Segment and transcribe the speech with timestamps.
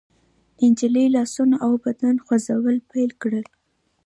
[0.71, 3.45] نجلۍ لاسونه او بدن خوځول پيل کړل.